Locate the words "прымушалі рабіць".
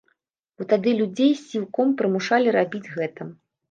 2.03-2.87